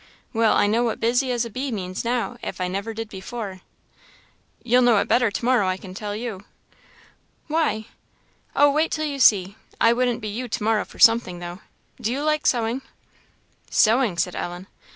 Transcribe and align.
Well, 0.33 0.53
I 0.53 0.65
know 0.65 0.81
what 0.83 0.99
'busy 0.99 1.31
as 1.31 1.45
a 1.45 1.49
bee' 1.51 1.71
means 1.71 2.03
now, 2.03 2.37
if 2.41 2.59
I 2.59 2.67
never 2.67 2.91
did 2.91 3.07
before." 3.07 3.61
"You'll 4.63 4.81
know 4.81 4.97
it 4.97 5.07
better 5.07 5.29
to 5.29 5.45
morrow, 5.45 5.67
I 5.67 5.77
can 5.77 5.93
tell 5.93 6.15
you." 6.15 6.43
"Why?" 7.45 7.85
"Oh, 8.55 8.71
wait 8.71 8.89
till 8.89 9.05
you 9.05 9.19
see. 9.19 9.57
I 9.79 9.93
wouldn't 9.93 10.19
be 10.21 10.27
you 10.27 10.47
to 10.47 10.63
morrow 10.63 10.85
for 10.85 10.97
something, 10.97 11.37
though. 11.37 11.61
Do 12.01 12.11
you 12.11 12.23
like 12.23 12.47
sewing?" 12.47 12.81
"Sewing!" 13.69 14.17
said 14.17 14.35
Ellen. 14.35 14.65